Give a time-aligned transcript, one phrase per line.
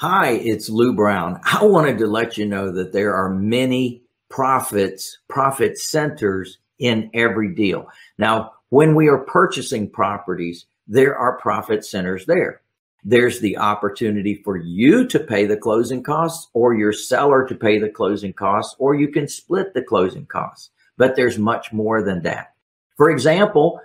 [0.00, 1.38] Hi, it's Lou Brown.
[1.44, 7.54] I wanted to let you know that there are many profits, profit centers in every
[7.54, 7.86] deal.
[8.16, 12.62] Now, when we are purchasing properties, there are profit centers there.
[13.04, 17.78] There's the opportunity for you to pay the closing costs or your seller to pay
[17.78, 20.70] the closing costs, or you can split the closing costs.
[20.96, 22.54] But there's much more than that.
[22.96, 23.82] For example,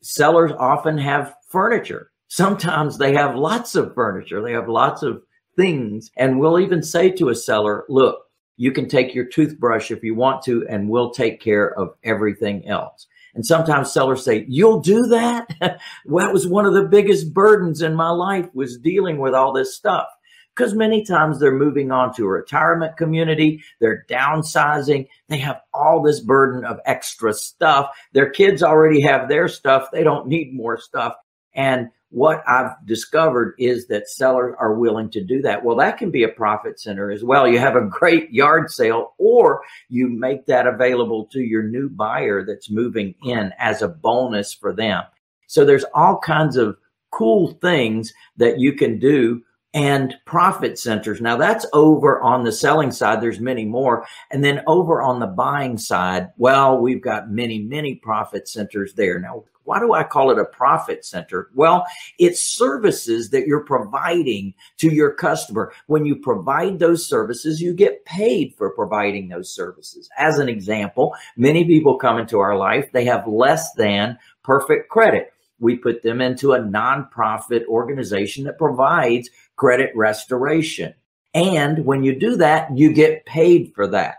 [0.00, 2.10] sellers often have furniture.
[2.28, 4.40] Sometimes they have lots of furniture.
[4.40, 5.22] They have lots of
[5.56, 6.10] things.
[6.16, 10.14] And we'll even say to a seller, look, you can take your toothbrush if you
[10.14, 13.06] want to, and we'll take care of everything else.
[13.34, 15.48] And sometimes sellers say, you'll do that?
[15.60, 19.74] that was one of the biggest burdens in my life was dealing with all this
[19.74, 20.06] stuff.
[20.54, 26.02] Because many times they're moving on to a retirement community, they're downsizing, they have all
[26.02, 27.88] this burden of extra stuff.
[28.12, 31.14] Their kids already have their stuff, they don't need more stuff.
[31.54, 35.64] And what I've discovered is that sellers are willing to do that.
[35.64, 37.48] Well, that can be a profit center as well.
[37.48, 42.44] You have a great yard sale, or you make that available to your new buyer
[42.44, 45.04] that's moving in as a bonus for them.
[45.46, 46.76] So there's all kinds of
[47.12, 49.42] cool things that you can do
[49.74, 51.20] and profit centers.
[51.20, 53.20] Now that's over on the selling side.
[53.20, 54.06] There's many more.
[54.30, 59.18] And then over on the buying side, well, we've got many, many profit centers there.
[59.18, 61.48] Now, why do I call it a profit center?
[61.54, 61.86] Well,
[62.18, 65.72] it's services that you're providing to your customer.
[65.86, 70.10] When you provide those services, you get paid for providing those services.
[70.18, 75.31] As an example, many people come into our life, they have less than perfect credit.
[75.62, 80.92] We put them into a nonprofit organization that provides credit restoration.
[81.34, 84.16] And when you do that, you get paid for that.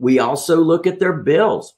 [0.00, 1.74] We also look at their bills,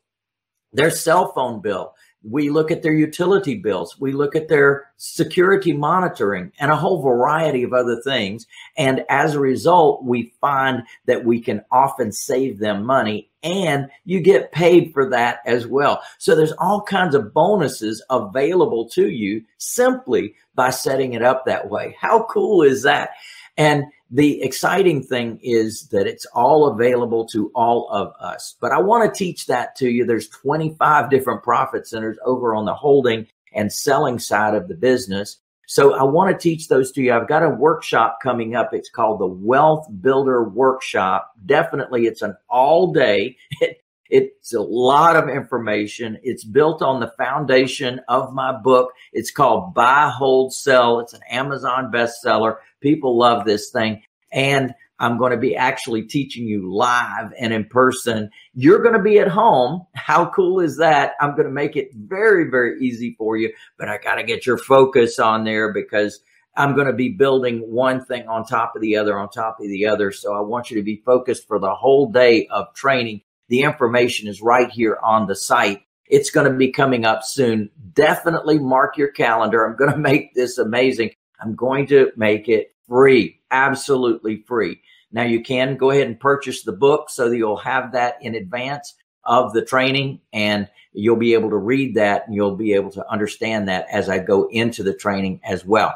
[0.72, 1.94] their cell phone bill.
[2.28, 4.00] We look at their utility bills.
[4.00, 8.46] We look at their security monitoring and a whole variety of other things.
[8.77, 14.20] And as a result, we find that we can often save them money and you
[14.20, 16.02] get paid for that as well.
[16.18, 21.68] So there's all kinds of bonuses available to you simply by setting it up that
[21.68, 21.95] way.
[22.01, 23.11] How cool is that?
[23.56, 28.56] And the exciting thing is that it's all available to all of us.
[28.60, 30.04] But I want to teach that to you.
[30.04, 35.38] There's 25 different profit centers over on the holding and selling side of the business.
[35.66, 37.12] So I want to teach those to you.
[37.12, 38.74] I've got a workshop coming up.
[38.74, 41.32] It's called the Wealth Builder Workshop.
[41.46, 43.36] Definitely, it's an all day.
[43.60, 46.18] It, it's a lot of information.
[46.22, 48.92] It's built on the foundation of my book.
[49.12, 51.00] It's called Buy, Hold, Sell.
[51.00, 52.56] It's an Amazon bestseller.
[52.80, 54.02] People love this thing.
[54.32, 58.30] And I'm going to be actually teaching you live and in person.
[58.54, 59.86] You're going to be at home.
[59.94, 61.14] How cool is that?
[61.20, 64.46] I'm going to make it very, very easy for you, but I got to get
[64.46, 66.20] your focus on there because
[66.56, 69.66] I'm going to be building one thing on top of the other, on top of
[69.66, 70.12] the other.
[70.12, 73.22] So I want you to be focused for the whole day of training.
[73.54, 75.82] The information is right here on the site.
[76.06, 77.70] It's going to be coming up soon.
[77.92, 79.64] Definitely mark your calendar.
[79.64, 81.12] I'm going to make this amazing.
[81.38, 84.80] I'm going to make it free, absolutely free.
[85.12, 88.34] Now you can go ahead and purchase the book so that you'll have that in
[88.34, 92.90] advance of the training and you'll be able to read that and you'll be able
[92.90, 95.94] to understand that as I go into the training as well.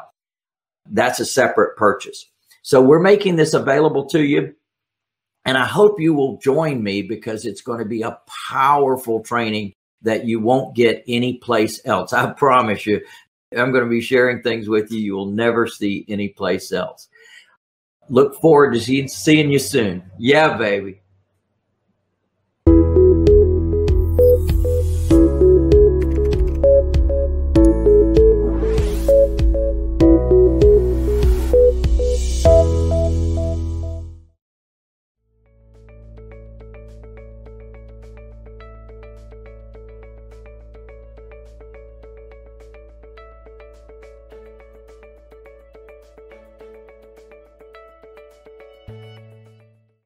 [0.89, 2.25] That's a separate purchase.
[2.61, 4.55] So we're making this available to you.
[5.49, 8.19] And I hope you will join me because it's going to be a
[8.51, 9.73] powerful training
[10.03, 12.13] that you won't get anyplace else.
[12.13, 13.01] I promise you.
[13.57, 17.07] I'm going to be sharing things with you you will never see anyplace else.
[18.09, 20.03] Look forward to seeing you soon.
[20.19, 21.01] Yeah, baby.